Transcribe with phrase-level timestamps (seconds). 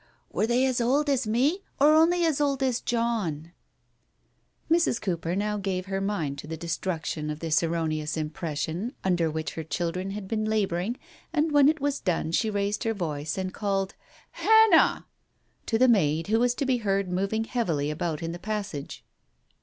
[0.31, 4.01] "Were they as old as me, or only as old as John?" Digitized by Google
[4.01, 5.01] 224 TALES OF THE UNEASY Mrs.
[5.03, 9.63] Cooper now gave her mind to the destruction of this erroneous impression under which her
[9.63, 10.97] children had been labouring,
[11.31, 13.93] and when it was done she raised her voice, and called"
[14.31, 15.05] Hannah!"
[15.67, 19.05] to the maid, who was to be heard moving heavily about in the passage.